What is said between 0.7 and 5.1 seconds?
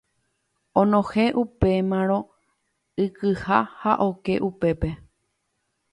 Onohẽ upémarõ ikyha ha oke upépe.